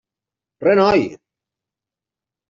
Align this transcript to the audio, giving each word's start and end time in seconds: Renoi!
Renoi! 0.67 1.03